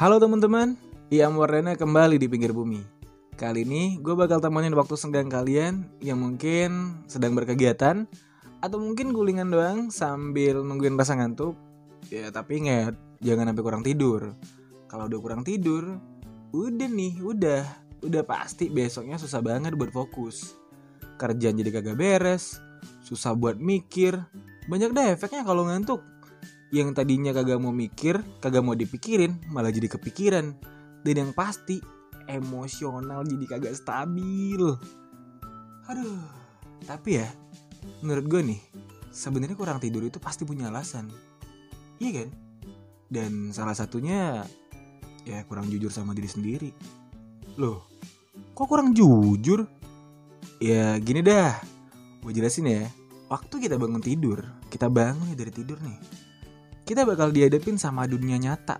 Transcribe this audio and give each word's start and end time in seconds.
Halo 0.00 0.16
teman-teman, 0.16 0.80
Iam 1.12 1.36
Wardana 1.36 1.76
kembali 1.76 2.16
di 2.16 2.24
pinggir 2.24 2.56
bumi. 2.56 2.80
Kali 3.36 3.68
ini 3.68 4.00
gue 4.00 4.16
bakal 4.16 4.40
temenin 4.40 4.72
waktu 4.72 4.96
senggang 4.96 5.28
kalian 5.28 5.84
yang 6.00 6.16
mungkin 6.16 7.04
sedang 7.04 7.36
berkegiatan 7.36 8.08
atau 8.64 8.80
mungkin 8.80 9.12
gulingan 9.12 9.52
doang 9.52 9.92
sambil 9.92 10.64
nungguin 10.64 10.96
rasa 10.96 11.20
ngantuk. 11.20 11.52
Ya 12.08 12.32
tapi 12.32 12.64
ingat, 12.64 12.96
jangan 13.20 13.52
sampai 13.52 13.60
kurang 13.60 13.84
tidur. 13.84 14.32
Kalau 14.88 15.04
udah 15.04 15.20
kurang 15.20 15.44
tidur, 15.44 16.00
udah 16.56 16.88
nih, 16.88 17.20
udah, 17.20 17.68
udah 18.00 18.22
pasti 18.24 18.72
besoknya 18.72 19.20
susah 19.20 19.44
banget 19.44 19.76
buat 19.76 19.92
fokus. 19.92 20.56
Kerjaan 21.20 21.60
jadi 21.60 21.76
kagak 21.76 22.00
beres, 22.00 22.56
susah 23.04 23.36
buat 23.36 23.60
mikir, 23.60 24.16
banyak 24.64 24.96
deh 24.96 25.12
efeknya 25.12 25.44
kalau 25.44 25.68
ngantuk. 25.68 26.00
Yang 26.70 27.02
tadinya 27.02 27.34
kagak 27.34 27.58
mau 27.58 27.74
mikir, 27.74 28.22
kagak 28.38 28.62
mau 28.62 28.78
dipikirin, 28.78 29.34
malah 29.50 29.74
jadi 29.74 29.90
kepikiran. 29.90 30.54
Dan 31.02 31.14
yang 31.14 31.30
pasti, 31.34 31.82
emosional 32.30 33.26
jadi 33.26 33.44
kagak 33.46 33.74
stabil. 33.74 34.62
Aduh, 35.90 36.22
tapi 36.86 37.18
ya, 37.18 37.26
menurut 38.06 38.24
gue 38.30 38.40
nih, 38.54 38.60
sebenarnya 39.10 39.58
kurang 39.58 39.82
tidur 39.82 40.06
itu 40.06 40.22
pasti 40.22 40.46
punya 40.46 40.70
alasan. 40.70 41.10
Iya 41.98 42.22
kan? 42.22 42.28
Dan 43.10 43.50
salah 43.50 43.74
satunya 43.74 44.46
ya 45.26 45.42
kurang 45.50 45.66
jujur 45.66 45.90
sama 45.90 46.14
diri 46.14 46.30
sendiri. 46.30 46.70
Loh, 47.58 47.82
kok 48.54 48.70
kurang 48.70 48.94
jujur? 48.94 49.66
Ya 50.62 50.94
gini 51.02 51.20
dah, 51.26 51.58
gue 52.22 52.30
jelasin 52.30 52.70
ya. 52.70 52.86
Waktu 53.26 53.66
kita 53.66 53.74
bangun 53.74 54.02
tidur, 54.02 54.46
kita 54.70 54.86
bangun 54.86 55.34
dari 55.34 55.50
tidur 55.50 55.82
nih. 55.82 56.29
Kita 56.90 57.06
bakal 57.06 57.30
dihadapin 57.30 57.78
sama 57.78 58.02
dunia 58.10 58.34
nyata 58.34 58.74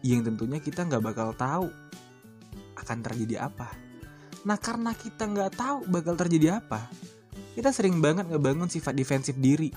yang 0.00 0.24
tentunya 0.24 0.64
kita 0.64 0.80
nggak 0.88 1.04
bakal 1.04 1.36
tahu 1.36 1.68
akan 2.72 2.98
terjadi 3.04 3.52
apa. 3.52 3.68
Nah 4.48 4.56
karena 4.56 4.96
kita 4.96 5.28
nggak 5.28 5.60
tahu 5.60 5.84
bakal 5.92 6.16
terjadi 6.16 6.64
apa, 6.64 6.88
kita 7.52 7.68
sering 7.68 8.00
banget 8.00 8.32
ngebangun 8.32 8.72
sifat 8.72 8.96
defensif 8.96 9.36
diri. 9.36 9.68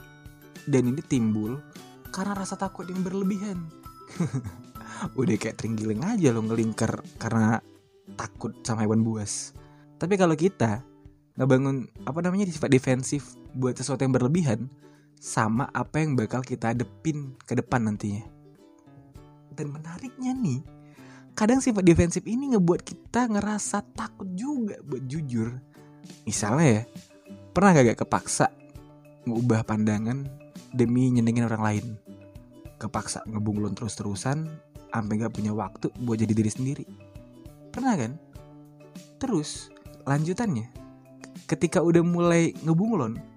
Dan 0.64 0.96
ini 0.96 1.04
timbul 1.04 1.60
karena 2.08 2.32
rasa 2.32 2.56
takut 2.56 2.88
yang 2.88 3.04
berlebihan. 3.04 3.68
Udah 5.20 5.36
kayak 5.36 5.60
terenggiling 5.60 6.08
aja 6.08 6.32
lo 6.32 6.40
ngelingkar 6.40 7.04
karena 7.20 7.60
takut 8.16 8.56
sama 8.64 8.88
hewan 8.88 9.04
buas. 9.04 9.52
Tapi 10.00 10.16
kalau 10.16 10.40
kita 10.40 10.88
ngebangun 11.36 11.92
apa 12.08 12.24
namanya 12.24 12.48
sifat 12.48 12.72
defensif 12.72 13.36
buat 13.52 13.76
sesuatu 13.76 14.08
yang 14.08 14.16
berlebihan 14.16 14.72
sama 15.24 15.72
apa 15.72 16.04
yang 16.04 16.20
bakal 16.20 16.44
kita 16.44 16.76
hadepin 16.76 17.40
ke 17.48 17.56
depan 17.56 17.88
nantinya. 17.88 18.28
Dan 19.56 19.72
menariknya 19.72 20.36
nih, 20.36 20.60
kadang 21.32 21.64
sifat 21.64 21.88
defensif 21.88 22.28
ini 22.28 22.52
ngebuat 22.52 22.84
kita 22.84 23.32
ngerasa 23.32 23.88
takut 23.96 24.28
juga 24.36 24.76
buat 24.84 25.08
jujur. 25.08 25.56
Misalnya 26.28 26.68
ya, 26.68 26.84
pernah 27.56 27.72
gak, 27.72 27.96
gak 27.96 28.00
kepaksa 28.04 28.52
ngubah 29.24 29.64
pandangan 29.64 30.28
demi 30.76 31.08
nyenengin 31.16 31.48
orang 31.48 31.64
lain? 31.64 31.86
Kepaksa 32.76 33.24
ngebunglon 33.24 33.80
terus-terusan 33.80 34.52
sampai 34.92 35.24
gak 35.24 35.40
punya 35.40 35.56
waktu 35.56 35.88
buat 36.04 36.20
jadi 36.20 36.36
diri 36.36 36.52
sendiri. 36.52 36.86
Pernah 37.72 37.96
kan? 37.96 38.20
Terus 39.24 39.72
lanjutannya, 40.04 40.68
ketika 41.48 41.80
udah 41.80 42.04
mulai 42.04 42.52
ngebunglon, 42.68 43.32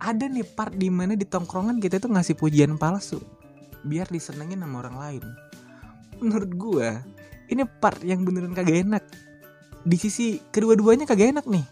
ada 0.00 0.24
nih 0.24 0.48
part 0.48 0.72
di 0.72 0.88
mana 0.88 1.12
di 1.12 1.28
tongkrongan 1.28 1.76
kita 1.76 2.00
tuh 2.00 2.08
ngasih 2.08 2.34
pujian 2.40 2.80
palsu 2.80 3.20
biar 3.84 4.08
disenengin 4.08 4.60
sama 4.64 4.84
orang 4.84 4.96
lain. 4.96 5.24
Menurut 6.20 6.50
gue, 6.56 6.88
ini 7.52 7.64
part 7.64 8.00
yang 8.04 8.24
beneran 8.24 8.56
kagak 8.56 8.84
enak. 8.84 9.04
Di 9.84 9.96
sisi 9.96 10.40
kedua-duanya 10.52 11.08
kagak 11.08 11.36
enak 11.36 11.46
nih. 11.48 11.64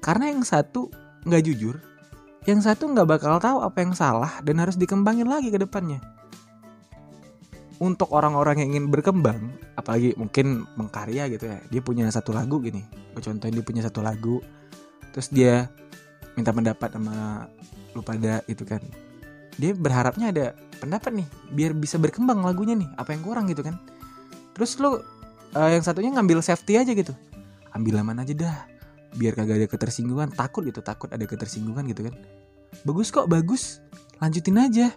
Karena 0.00 0.32
yang 0.32 0.44
satu 0.44 0.88
nggak 1.24 1.42
jujur, 1.44 1.76
yang 2.48 2.60
satu 2.64 2.88
nggak 2.88 3.08
bakal 3.08 3.36
tahu 3.36 3.60
apa 3.60 3.84
yang 3.84 3.92
salah 3.92 4.40
dan 4.40 4.60
harus 4.60 4.76
dikembangin 4.80 5.28
lagi 5.28 5.52
ke 5.52 5.60
depannya. 5.60 6.00
Untuk 7.80 8.12
orang-orang 8.12 8.60
yang 8.60 8.76
ingin 8.76 8.92
berkembang, 8.92 9.56
apalagi 9.72 10.12
mungkin 10.20 10.68
mengkarya 10.76 11.32
gitu 11.32 11.48
ya, 11.48 11.64
dia 11.72 11.80
punya 11.80 12.04
satu 12.12 12.36
lagu 12.36 12.60
gini. 12.60 12.84
Contohin 13.16 13.56
dia 13.56 13.64
punya 13.64 13.80
satu 13.84 14.04
lagu, 14.04 14.44
terus 15.16 15.32
dia 15.32 15.72
minta 16.40 16.56
pendapat 16.56 16.88
sama 16.96 17.46
lu 17.92 18.00
pada 18.00 18.40
itu 18.48 18.64
kan. 18.64 18.80
Dia 19.60 19.76
berharapnya 19.76 20.32
ada 20.32 20.46
pendapat 20.80 21.12
nih 21.12 21.28
biar 21.52 21.76
bisa 21.76 22.00
berkembang 22.00 22.40
lagunya 22.40 22.72
nih 22.72 22.88
apa 22.96 23.12
yang 23.12 23.20
kurang 23.20 23.44
gitu 23.52 23.60
kan. 23.60 23.76
Terus 24.56 24.80
lu 24.80 24.96
uh, 24.96 25.70
yang 25.70 25.84
satunya 25.84 26.10
ngambil 26.16 26.40
safety 26.40 26.80
aja 26.80 26.92
gitu. 26.96 27.12
Ambil 27.76 28.00
aman 28.00 28.24
aja 28.24 28.32
dah 28.32 28.56
biar 29.14 29.36
kagak 29.36 29.60
ada 29.60 29.68
ketersinggungan. 29.68 30.32
Takut 30.32 30.64
gitu 30.64 30.80
takut 30.80 31.12
ada 31.12 31.22
ketersinggungan 31.22 31.84
gitu 31.92 32.08
kan. 32.08 32.14
Bagus 32.88 33.12
kok 33.12 33.28
bagus. 33.28 33.84
Lanjutin 34.18 34.56
aja. 34.56 34.88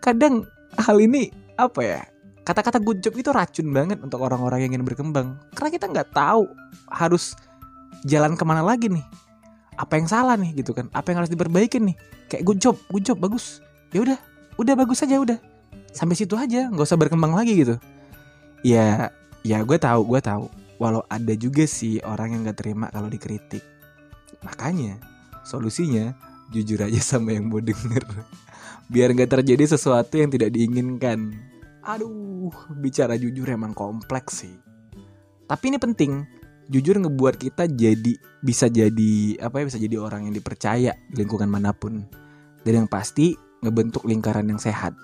Kadang 0.00 0.48
hal 0.80 0.96
ini 0.96 1.28
apa 1.60 1.80
ya 1.84 2.00
kata-kata 2.40 2.80
good 2.80 3.04
job 3.04 3.12
itu 3.20 3.30
racun 3.30 3.68
banget 3.70 4.00
untuk 4.00 4.24
orang-orang 4.24 4.64
yang 4.64 4.72
ingin 4.74 4.86
berkembang. 4.88 5.36
Karena 5.52 5.70
kita 5.70 5.86
nggak 5.92 6.08
tahu 6.16 6.48
harus 6.88 7.36
jalan 8.08 8.32
ke 8.32 8.44
mana 8.48 8.64
lagi 8.64 8.88
nih 8.88 9.04
apa 9.80 9.96
yang 9.96 10.08
salah 10.12 10.36
nih 10.36 10.60
gitu 10.60 10.76
kan. 10.76 10.92
Apa 10.92 11.16
yang 11.16 11.24
harus 11.24 11.32
diperbaiki 11.32 11.80
nih? 11.80 11.96
Kayak 12.28 12.42
good 12.44 12.60
job 12.60 12.76
good 12.92 13.00
job 13.00 13.16
bagus. 13.16 13.64
Ya 13.96 14.04
udah 14.04 14.18
udah 14.60 14.74
bagus 14.76 15.00
aja 15.00 15.16
udah. 15.16 15.40
Sampai 15.96 16.20
situ 16.20 16.36
aja 16.36 16.68
nggak 16.68 16.84
usah 16.84 17.00
berkembang 17.00 17.32
lagi 17.32 17.56
gitu. 17.56 17.80
Ya 18.60 19.08
ya 19.40 19.64
gue 19.64 19.78
tahu 19.80 20.04
gue 20.04 20.20
tahu. 20.20 20.52
Walau 20.76 21.04
ada 21.08 21.32
juga 21.36 21.64
sih 21.64 22.00
orang 22.04 22.36
yang 22.36 22.40
nggak 22.44 22.60
terima 22.60 22.92
kalau 22.92 23.08
dikritik. 23.08 23.64
Makanya 24.44 25.00
solusinya 25.48 26.12
jujur 26.52 26.84
aja 26.84 27.00
sama 27.00 27.32
yang 27.32 27.48
mau 27.48 27.64
denger. 27.64 28.04
Biar 28.92 29.16
nggak 29.16 29.40
terjadi 29.40 29.64
sesuatu 29.64 30.20
yang 30.20 30.28
tidak 30.28 30.52
diinginkan. 30.52 31.32
Aduh 31.80 32.52
bicara 32.76 33.16
jujur 33.16 33.48
emang 33.48 33.72
kompleks 33.72 34.44
sih. 34.44 34.56
Tapi 35.48 35.72
ini 35.72 35.80
penting 35.80 36.39
jujur 36.70 37.02
ngebuat 37.02 37.34
kita 37.42 37.66
jadi 37.66 38.14
bisa 38.40 38.70
jadi 38.70 39.42
apa 39.42 39.60
ya 39.60 39.64
bisa 39.66 39.78
jadi 39.82 39.98
orang 39.98 40.30
yang 40.30 40.34
dipercaya 40.38 40.94
di 41.10 41.14
lingkungan 41.18 41.50
mana 41.50 41.74
pun. 41.74 42.06
Dan 42.62 42.86
yang 42.86 42.88
pasti 42.88 43.34
ngebentuk 43.60 44.06
lingkaran 44.06 44.46
yang 44.46 44.62
sehat. 44.62 44.94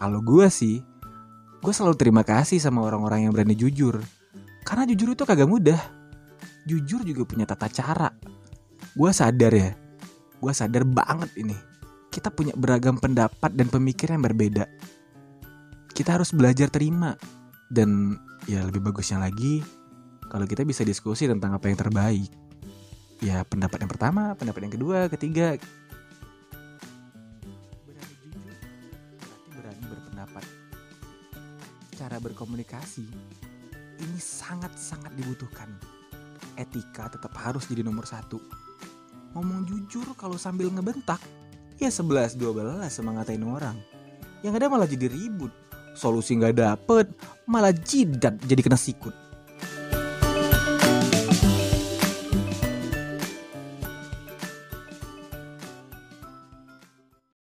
Kalau 0.00 0.24
gue 0.24 0.48
sih 0.48 0.80
gue 1.60 1.72
selalu 1.76 2.00
terima 2.00 2.24
kasih 2.24 2.56
sama 2.56 2.80
orang-orang 2.80 3.28
yang 3.28 3.32
berani 3.36 3.52
jujur. 3.52 4.00
Karena 4.64 4.88
jujur 4.88 5.12
itu 5.12 5.28
kagak 5.28 5.50
mudah. 5.50 5.80
Jujur 6.64 7.04
juga 7.04 7.28
punya 7.28 7.44
tata 7.44 7.68
cara. 7.68 8.08
Gue 8.96 9.12
sadar 9.12 9.52
ya 9.52 9.70
gue 10.40 10.52
sadar 10.56 10.88
banget 10.88 11.30
ini. 11.36 11.54
Kita 12.10 12.32
punya 12.32 12.56
beragam 12.56 12.98
pendapat 12.98 13.54
dan 13.54 13.68
pemikiran 13.68 14.18
yang 14.18 14.26
berbeda. 14.32 14.64
Kita 15.92 16.16
harus 16.18 16.32
belajar 16.34 16.72
terima. 16.72 17.14
Dan 17.70 18.18
ya 18.50 18.66
lebih 18.66 18.82
bagusnya 18.82 19.22
lagi 19.22 19.62
kalau 20.30 20.46
kita 20.46 20.62
bisa 20.62 20.86
diskusi 20.86 21.26
tentang 21.26 21.58
apa 21.58 21.66
yang 21.66 21.74
terbaik. 21.74 22.30
Ya 23.20 23.42
pendapat 23.42 23.82
yang 23.82 23.90
pertama, 23.90 24.32
pendapat 24.38 24.70
yang 24.70 24.74
kedua, 24.78 25.10
ketiga. 25.10 25.58
Berani 27.84 28.14
jujur, 28.22 28.54
berarti 28.54 29.50
berani 29.52 29.84
berpendapat. 29.90 30.44
Cara 31.98 32.16
berkomunikasi 32.22 33.04
ini 34.00 34.18
sangat-sangat 34.22 35.12
dibutuhkan. 35.18 35.68
Etika 36.56 37.10
tetap 37.12 37.34
harus 37.36 37.68
jadi 37.68 37.84
nomor 37.84 38.06
satu. 38.08 38.40
Ngomong 39.36 39.68
jujur 39.68 40.14
kalau 40.16 40.40
sambil 40.40 40.72
ngebentak, 40.72 41.20
ya 41.76 41.92
11-12 41.92 42.88
semangatain 42.88 43.44
orang. 43.44 43.76
Yang 44.40 44.54
ada 44.62 44.66
malah 44.72 44.88
jadi 44.88 45.10
ribut. 45.12 45.52
Solusi 45.92 46.38
nggak 46.38 46.56
dapet, 46.56 47.12
malah 47.44 47.74
jidat 47.74 48.40
jadi 48.46 48.64
kena 48.64 48.80
sikut 48.80 49.12